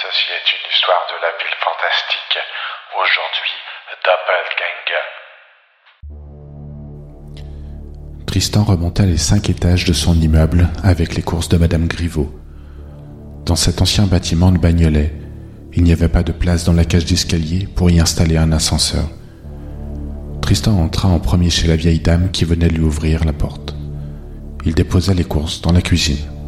[0.00, 2.38] Ceci est une histoire de la ville fantastique.
[2.96, 3.52] Aujourd'hui,
[4.06, 5.06] Doppelganger.
[8.26, 12.30] Tristan remonta les cinq étages de son immeuble avec les courses de Madame Griveaux.
[13.44, 15.12] Dans cet ancien bâtiment de Bagnolet,
[15.74, 19.04] il n'y avait pas de place dans la cage d'escalier pour y installer un ascenseur.
[20.40, 23.74] Tristan entra en premier chez la vieille dame qui venait lui ouvrir la porte.
[24.64, 26.39] Il déposa les courses dans la cuisine.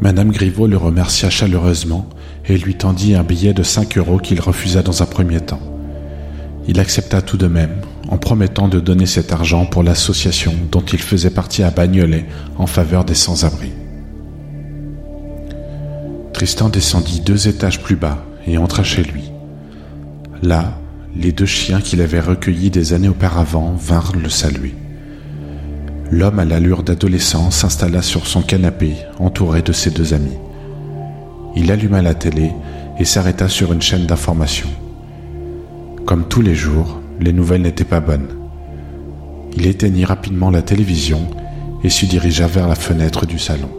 [0.00, 2.08] Madame Griveaux le remercia chaleureusement
[2.44, 5.60] et lui tendit un billet de 5 euros qu'il refusa dans un premier temps.
[6.68, 11.00] Il accepta tout de même, en promettant de donner cet argent pour l'association dont il
[11.00, 12.26] faisait partie à Bagnolet
[12.58, 13.72] en faveur des sans-abri.
[16.32, 19.32] Tristan descendit deux étages plus bas et entra chez lui.
[20.42, 20.78] Là,
[21.16, 24.74] les deux chiens qu'il avait recueillis des années auparavant vinrent le saluer.
[26.10, 30.38] L'homme à l'allure d'adolescent s'installa sur son canapé, entouré de ses deux amis.
[31.56, 32.52] Il alluma la télé
[33.00, 34.68] et s'arrêta sur une chaîne d'information.
[36.04, 38.28] Comme tous les jours, les nouvelles n'étaient pas bonnes.
[39.56, 41.26] Il éteignit rapidement la télévision
[41.82, 43.70] et se dirigea vers la fenêtre du salon.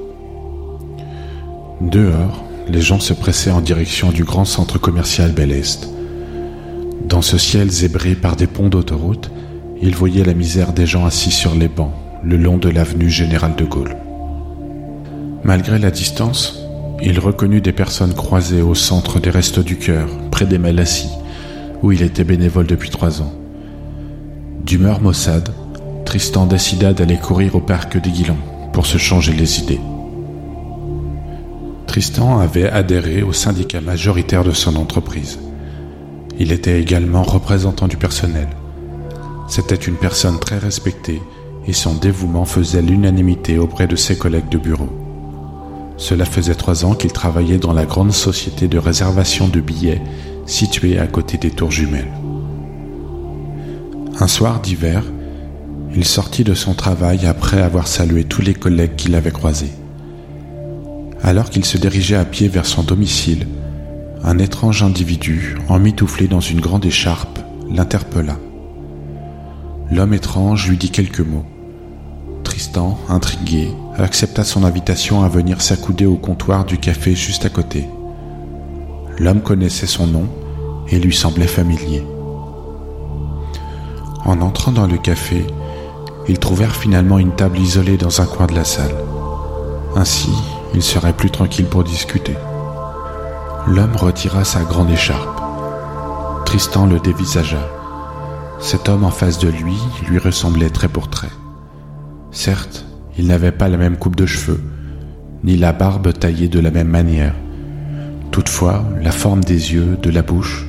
[1.79, 5.87] Dehors, les gens se pressaient en direction du grand centre commercial Bel Est.
[7.07, 9.31] Dans ce ciel zébré par des ponts d'autoroute,
[9.81, 13.55] il voyait la misère des gens assis sur les bancs le long de l'avenue Général
[13.55, 13.95] de Gaulle.
[15.43, 16.59] Malgré la distance,
[17.01, 21.11] il reconnut des personnes croisées au centre des Restos du Cœur, près des Malassis,
[21.83, 23.33] où il était bénévole depuis trois ans.
[24.63, 25.49] D'humeur maussade,
[26.05, 28.37] Tristan décida d'aller courir au parc des Guilans
[28.73, 29.79] pour se changer les idées.
[31.85, 35.39] Tristan avait adhéré au syndicat majoritaire de son entreprise.
[36.39, 38.47] Il était également représentant du personnel.
[39.47, 41.21] C'était une personne très respectée
[41.67, 44.89] et son dévouement faisait l'unanimité auprès de ses collègues de bureau.
[45.97, 50.01] Cela faisait trois ans qu'il travaillait dans la grande société de réservation de billets
[50.45, 52.11] située à côté des tours jumelles.
[54.19, 55.03] Un soir d'hiver,
[55.93, 59.73] il sortit de son travail après avoir salué tous les collègues qu'il avait croisés.
[61.23, 63.47] Alors qu'il se dirigeait à pied vers son domicile,
[64.23, 67.39] un étrange individu, emmitouflé dans une grande écharpe,
[67.69, 68.37] l'interpella.
[69.91, 71.45] L'homme étrange lui dit quelques mots.
[72.57, 77.87] Tristan, intrigué, accepta son invitation à venir s'accouder au comptoir du café juste à côté.
[79.19, 80.27] L'homme connaissait son nom
[80.89, 82.03] et lui semblait familier.
[84.25, 85.45] En entrant dans le café,
[86.27, 88.95] ils trouvèrent finalement une table isolée dans un coin de la salle.
[89.95, 90.31] Ainsi,
[90.73, 92.35] ils seraient plus tranquilles pour discuter.
[93.67, 95.39] L'homme retira sa grande écharpe.
[96.47, 97.69] Tristan le dévisagea.
[98.59, 99.77] Cet homme en face de lui
[100.09, 101.29] lui ressemblait trait pour trait.
[102.37, 102.85] Certes,
[103.17, 104.61] il n'avait pas la même coupe de cheveux,
[105.43, 107.33] ni la barbe taillée de la même manière.
[108.29, 110.67] Toutefois, la forme des yeux, de la bouche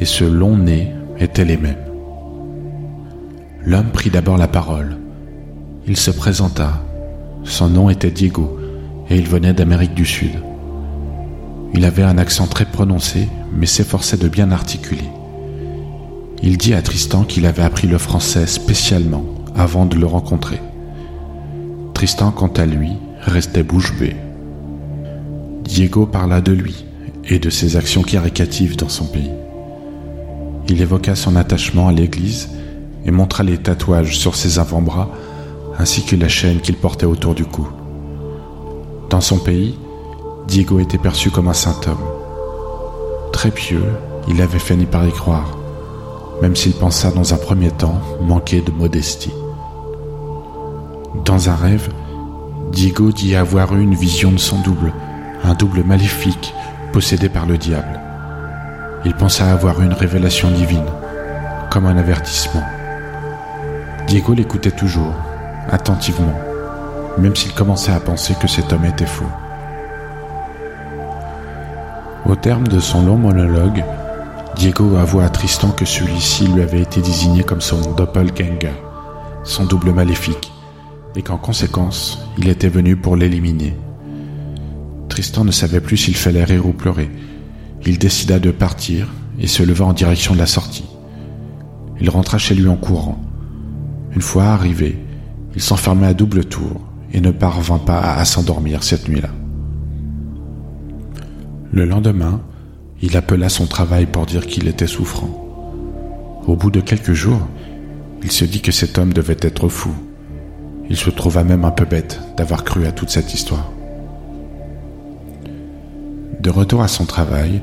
[0.00, 1.84] et ce long nez étaient les mêmes.
[3.62, 4.96] L'homme prit d'abord la parole.
[5.86, 6.82] Il se présenta.
[7.44, 8.58] Son nom était Diego
[9.10, 10.32] et il venait d'Amérique du Sud.
[11.74, 15.10] Il avait un accent très prononcé, mais s'efforçait de bien articuler.
[16.42, 20.58] Il dit à Tristan qu'il avait appris le français spécialement avant de le rencontrer.
[22.02, 24.16] Tristan, quant à lui, restait bouche bée.
[25.62, 26.84] Diego parla de lui
[27.28, 29.30] et de ses actions caricatives dans son pays.
[30.68, 32.48] Il évoqua son attachement à l'Église
[33.04, 35.10] et montra les tatouages sur ses avant-bras
[35.78, 37.68] ainsi que la chaîne qu'il portait autour du cou.
[39.08, 39.78] Dans son pays,
[40.48, 43.30] Diego était perçu comme un saint homme.
[43.32, 43.86] Très pieux,
[44.26, 45.56] il avait fini par y croire,
[46.42, 49.30] même s'il pensa dans un premier temps manquer de modestie.
[51.24, 51.88] Dans un rêve,
[52.72, 54.92] Diego dit avoir eu une vision de son double,
[55.44, 56.52] un double maléfique
[56.92, 58.00] possédé par le diable.
[59.04, 60.90] Il pensa avoir eu une révélation divine,
[61.70, 62.64] comme un avertissement.
[64.08, 65.14] Diego l'écoutait toujours,
[65.70, 66.34] attentivement,
[67.18, 69.30] même s'il commençait à penser que cet homme était faux.
[72.26, 73.84] Au terme de son long monologue,
[74.56, 78.72] Diego avoua à Tristan que celui-ci lui avait été désigné comme son doppelganger,
[79.44, 80.52] son double maléfique,
[81.16, 83.76] et qu'en conséquence, il était venu pour l'éliminer.
[85.08, 87.10] Tristan ne savait plus s'il fallait rire ou pleurer.
[87.84, 90.88] Il décida de partir et se leva en direction de la sortie.
[92.00, 93.20] Il rentra chez lui en courant.
[94.14, 94.98] Une fois arrivé,
[95.54, 96.80] il s'enfermait à double tour
[97.12, 99.30] et ne parvint pas à s'endormir cette nuit-là.
[101.72, 102.40] Le lendemain,
[103.02, 105.38] il appela son travail pour dire qu'il était souffrant.
[106.46, 107.46] Au bout de quelques jours,
[108.22, 109.92] il se dit que cet homme devait être fou
[110.92, 113.70] il se trouva même un peu bête d'avoir cru à toute cette histoire.
[116.38, 117.62] De retour à son travail,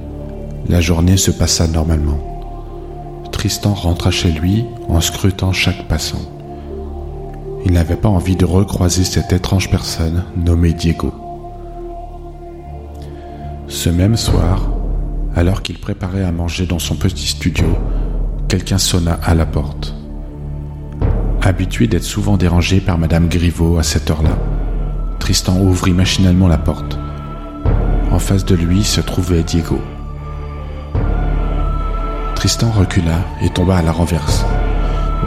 [0.67, 2.17] la journée se passa normalement.
[3.31, 6.21] Tristan rentra chez lui en scrutant chaque passant.
[7.65, 11.13] Il n'avait pas envie de recroiser cette étrange personne nommée Diego.
[13.67, 14.71] Ce même soir,
[15.35, 17.67] alors qu'il préparait à manger dans son petit studio,
[18.47, 19.98] quelqu'un sonna à la porte.
[21.49, 24.37] Habitué d'être souvent dérangé par Madame Griveaux à cette heure-là,
[25.17, 26.99] Tristan ouvrit machinalement la porte.
[28.11, 29.81] En face de lui se trouvait Diego.
[32.35, 34.45] Tristan recula et tomba à la renverse.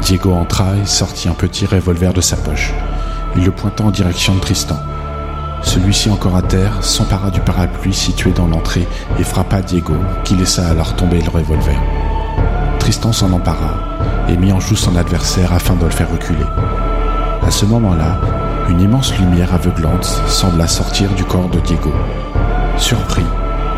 [0.03, 2.73] Diego entra et sortit un petit revolver de sa poche.
[3.35, 4.79] Il le pointa en direction de Tristan.
[5.63, 8.87] Celui-ci encore à terre s'empara du parapluie situé dans l'entrée
[9.19, 11.83] et frappa Diego, qui laissa alors tomber le revolver.
[12.79, 13.92] Tristan s'en empara
[14.29, 16.47] et mit en joue son adversaire afin de le faire reculer.
[17.47, 18.21] À ce moment-là,
[18.69, 21.93] une immense lumière aveuglante sembla sortir du corps de Diego.
[22.77, 23.25] Surpris,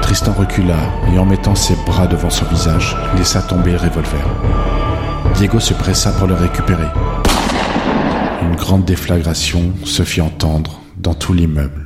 [0.03, 0.77] Tristan recula
[1.13, 4.25] et en mettant ses bras devant son visage, laissa tomber le revolver.
[5.35, 6.89] Diego se pressa pour le récupérer.
[8.43, 11.84] Une grande déflagration se fit entendre dans tout l'immeuble.